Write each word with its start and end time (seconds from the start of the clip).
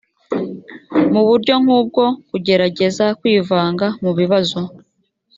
mu 1.13 1.21
buryo 1.27 1.53
nk 1.61 1.69
ubwo 1.79 2.03
kugerageza 2.29 3.05
kwivanga 3.19 3.85
mu 4.03 4.11
bibazo 4.19 4.59